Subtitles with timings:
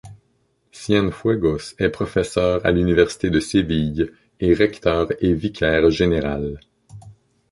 [0.71, 6.57] Cienfuegos est professeur à l'université de Séville et recteur et vicaire général.